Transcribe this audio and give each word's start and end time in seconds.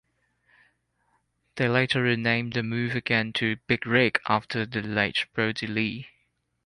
They 1.57 1.69
later 1.69 2.01
renamed 2.01 2.53
the 2.53 2.63
move 2.63 2.95
again 2.95 3.33
to 3.33 3.57
"Big 3.67 3.85
Rig" 3.85 4.19
after 4.27 4.65
the 4.65 4.81
late 4.81 5.27
Brodie 5.35 5.67
Lee. 5.67 6.07